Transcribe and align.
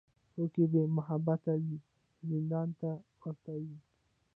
کور 0.33 0.47
که 0.53 0.63
بېمحبته 0.71 1.53
وي، 1.63 1.77
زندان 2.29 2.67
ته 2.79 2.89
ورته 3.21 3.51
وي. 3.61 3.77